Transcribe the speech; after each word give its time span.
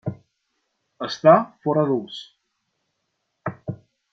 Està 1.07 1.35
fora 1.67 1.83
d'ús. 1.91 2.25